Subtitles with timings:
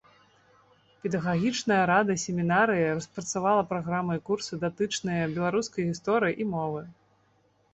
[1.01, 6.81] Педагагічная рада семінарыі распрацавала праграмы і курсы датычныя беларускай гісторыі і мовы.